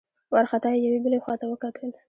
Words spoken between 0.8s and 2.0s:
يوې بلې خواته وکتل.